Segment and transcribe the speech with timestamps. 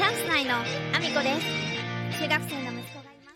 [0.00, 1.38] チャンス内のアミコで
[2.08, 3.32] す中学生の息子がいま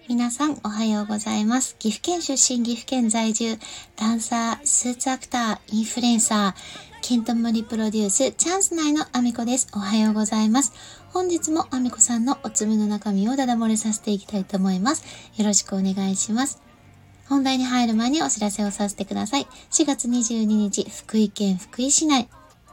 [0.00, 1.76] す皆さんおはようございます。
[1.76, 3.58] 岐阜県出身、岐阜県在住、
[3.94, 9.68] ダンサー、スーツアクター、インフルエンサー、ケントムリプロデュース、チャンス内のアミコです。
[9.74, 10.72] おはようございます。
[11.12, 15.04] 本日もアミコさんのおつむの中身をダダ漏れさせていきたいと思います。
[15.36, 16.62] よろしくお願いします。
[17.28, 19.46] 本題に入る前にお知らせをさせてください。
[19.70, 22.26] 4月22日、福井県福井市内、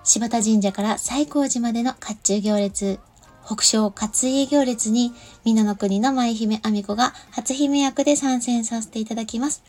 [0.05, 2.99] 柴田神社から西光寺までの甲冑行列、
[3.43, 5.11] 北昇勝家行列に、
[5.43, 9.63] 美濃の国の舞姫阿美子が初姫役で参戦させていただきます。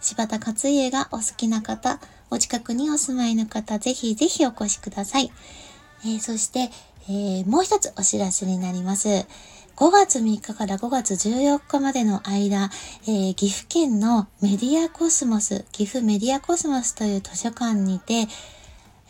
[0.00, 2.00] 柴田勝家がお好きな方、
[2.30, 5.30] お近くにお住まいの方、ぜひぜひお越しください。
[6.02, 6.70] えー、そして、
[7.10, 9.26] えー、もう一つお知らせになります。
[9.76, 12.70] 5月3日から5月14日までの間、
[13.06, 18.28] えー、岐阜県のメディアコスモス、岐阜メディアコスモスという図書館にて、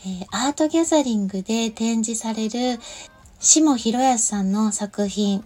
[0.06, 2.78] え、アートギャザリングで展示される
[3.40, 5.44] 下博康さんの作品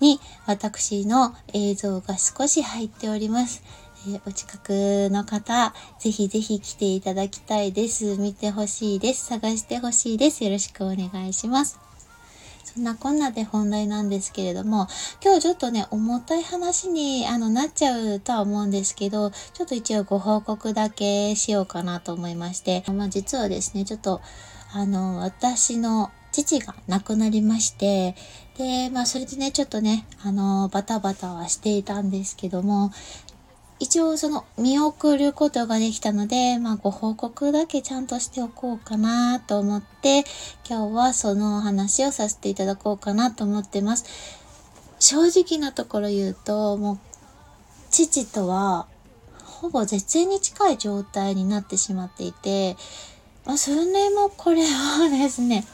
[0.00, 3.62] に私の映像が少し入っております。
[4.06, 4.70] え、お近く
[5.10, 8.16] の方、ぜひぜひ来ていただきたいです。
[8.16, 9.26] 見てほしいです。
[9.26, 10.44] 探してほしいです。
[10.44, 11.83] よろしくお願いします。
[12.74, 14.88] そんなこんなで本題なんですけれども、
[15.22, 24.20] 今日ちょっとね、重たい話にあのなっちゃうとは思うんですけど、ちょっと一応ご報告だけしようかなと思いまして、まあ実はですね、ちょっと
[24.72, 28.16] あの、私の父が亡くなりまして、
[28.58, 32.90] で、まあそれでね、ちょっとね、あの、バタバタはしていたんですけども、
[33.80, 40.24] 一応その見送ることができたので、まあご報告だけちゃんとしておこうかなと思って、
[40.68, 44.04] 今日はそのお話をさせていただこうかなと思ってます。
[45.00, 46.98] 正直なところ言うと、もう
[47.90, 48.86] 父とは
[49.42, 52.76] ほぼ絶縁に近い状態になってしまっていて、
[53.44, 55.66] まあそれもこれはですね、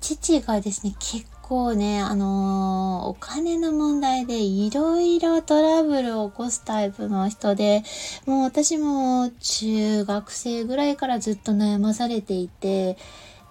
[0.00, 7.84] 父がですね、結構ね、あのー、お金の問題でいろいろトラブルを起こすタイプの人で、
[8.26, 12.96] もう私も中学生ぐらいからずっと悩まされていて、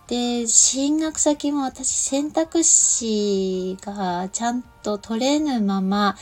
[0.08, 6.18] で、進学先も私選択肢がちゃんと取れぬまま、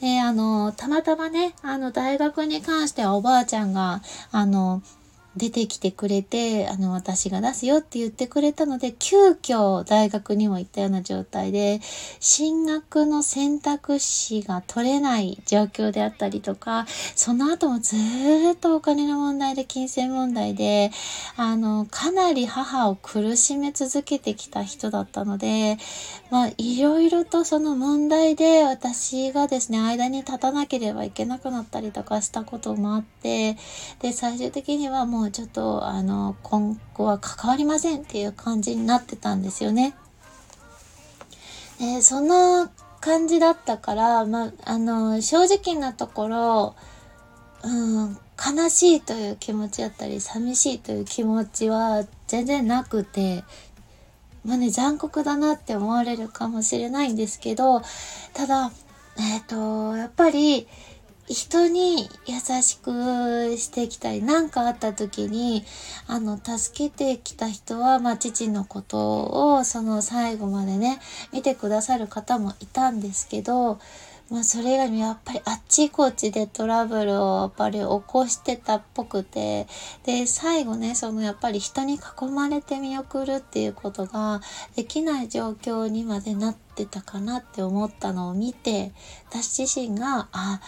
[0.00, 4.82] で、あの、たまたまね、あの、大学に関してはおばあちゃんが、あの、
[5.36, 11.80] 出てきてくれて、あの、私が出すよって言ってくれたので、急遽大学にも行ったような状態で、
[12.18, 17.96] 進学の選択肢が取れない状況であったりとか、その後もず
[18.54, 20.90] っとお金の問題で、金銭問題で、
[21.36, 25.78] あの、かなり母を苦しめ続けてきた人だったので、
[26.30, 33.56] まあ、いろいろとその問題で私がですね、間に立たなければいけなくなったりとかしたこともあって、
[34.00, 39.94] で、最終的にはもうちょっとあの今後は関わりませんっていう感じになってたんですよね。
[41.78, 46.76] でそんな感じだったから、まあの正直なところ、
[47.62, 53.44] うん、悲しいという気持ちだったり寂しいという気持ちは全然なくて
[54.44, 57.82] まあね残酷だなって思われるかもしれないんですけど
[58.34, 58.70] ただ
[59.18, 60.68] えっ、ー、とやっぱり
[61.28, 64.22] 人に優しくしてきたい。
[64.22, 65.64] 何かあった時に、
[66.06, 71.00] あの、助けてきた人は、まあ、父のことを、その最後までね、
[71.32, 73.78] 見てくださる方もいたんですけど、
[74.30, 79.66] まあ、それ以外にやっぱりあっちこっちでトラブルをやっぱり起こしてたっぽくて、
[80.04, 84.42] で、最後ね、そのやっぱり人に囲まれて見送るっていうことが
[84.76, 88.92] できない状況にまでなってたかなって思ったのを見て、
[89.30, 90.60] 私自身が、あ、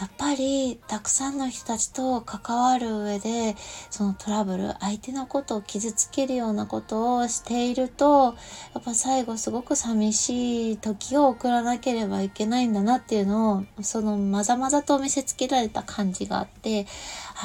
[0.00, 3.54] やっぱりたくさんの人たちと関わる上で
[3.90, 8.34] そのトラブル相手のことを傷つけるようなことをしていると
[8.74, 16.86] やっぱ最後すごく寂しい時を送らなければいけないんだなっていうのをそのまざまざと見せつけられた感じがあって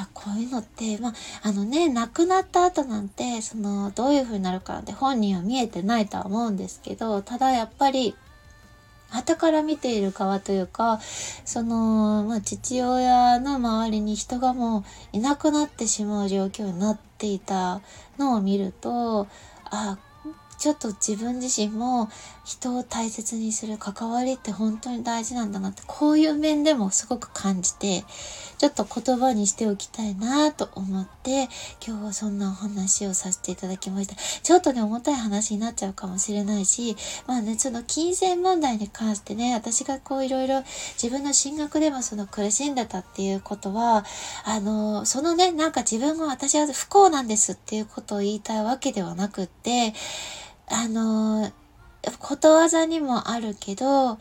[0.00, 8.16] あこういうのってまああのね亡くなった後なんてそのどういう風になるかなんて本人は見えてないとは思うんですけどただやっぱり
[9.10, 11.00] 旗から見ている側というか、
[11.44, 17.80] その、まあ、父親の周りに人がもういなくなってしまう状況になっていた
[18.18, 19.26] のを見ると、
[19.64, 19.98] あ、
[20.58, 22.08] ちょっと自分自身も
[22.44, 28.04] 人を大切にする関わりって本当に大事なんだなって、こういう面でもすごく感じて、
[28.58, 31.48] ちょっと言葉にしておきたいなと思って、
[31.86, 34.16] 今日はそんなお話をさせていただきました。
[34.16, 36.96] ちょっとね、重たい話になっちゃうかもしれないし、
[37.26, 40.64] まあね、その金銭問題に関してね、私がこういろいろ
[41.00, 44.04] 自分の進学でもその苦しんでたっていうことは、
[44.44, 49.92] あの、そのね、なんか自分が私は不幸なんですっていうことを言いたいわけではなくって、
[50.70, 51.50] あの、
[52.18, 54.18] ことわざにもあるけど、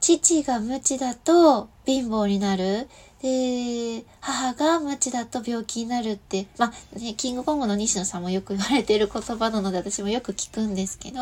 [0.00, 2.88] 父が無知だと貧乏になる。
[3.22, 11.18] で、母が無知だと病気になるって、まあね、キングコングの西野さんもよく言われている言葉なので私もよく聞くんですけど、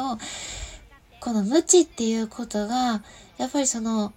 [1.21, 3.03] この無知っていうことが、
[3.39, 4.13] やっぱりその、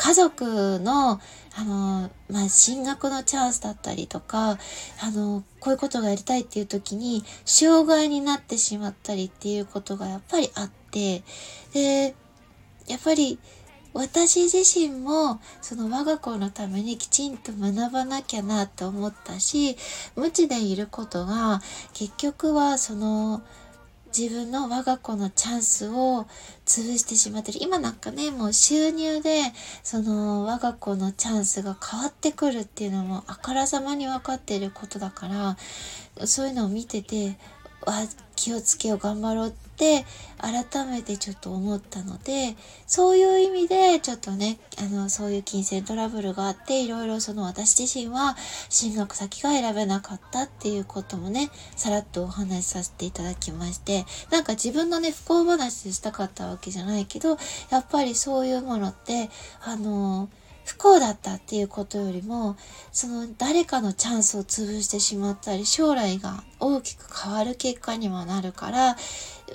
[0.00, 1.20] 家族の、
[1.54, 4.56] あの、まあ、進学のチャンスだったりとか、
[5.02, 11.22] あの、こういうことがやりたいっていう時に、障害になってしまったりっていうことがやっぱりあって、
[11.74, 12.14] で、
[12.88, 13.38] やっぱり、
[13.92, 19.76] 私自身もその我が子のためにきちんと学ばなきゃなと思ったし
[20.14, 21.60] 無知でいることが
[21.92, 23.42] 結局はその
[24.16, 26.26] 自分の我が子のチャンスを
[26.66, 27.58] 潰してしまってる。
[27.62, 29.42] 今なんかねもう収入で
[29.82, 35.56] その我が子のチャンスが変わってくるっていうのもあからさまに分かっていることだから
[36.26, 37.36] そういうのを見てて
[37.86, 38.06] あ
[38.36, 40.04] 気をつけよう頑張ろうって
[40.38, 42.54] 改めてちょっと思ったので
[42.86, 48.36] そういう意味でちょっとねあのそういう金銭トラブルがあっていろいろその私自身は
[48.68, 57.38] 進学先が選べなかったっていうこともねさらっとお話しさせていただきましてなんか自分のね不幸話でしたかったわけじゃないけど
[57.70, 59.30] やっぱりそういうものって
[59.64, 60.28] あの
[60.70, 62.56] 不幸だったっていうことよりも
[62.92, 68.96] その誰かのチャンスを潰してしまったり将来が大きく変わる結果にもなるから、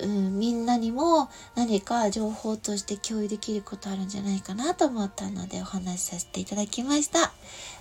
[0.02, 7.32] うん、みんなにも何か情報として共有できることあるんじゃないかなと思ったのでお話しさせていただきました。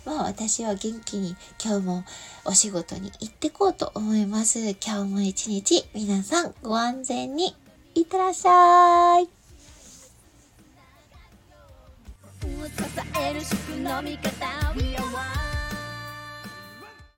[0.05, 2.05] まあ私は元気に今日も
[2.45, 4.59] お仕事に行ってこうと思います。
[4.59, 7.53] 今日も一日皆さんご安全に
[7.95, 9.44] いってらっしゃい。
[12.77, 12.83] 支
[13.19, 14.64] える宿の味方